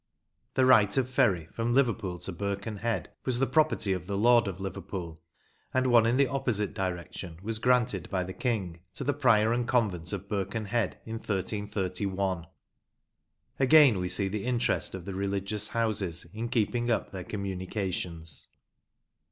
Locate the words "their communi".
17.11-17.71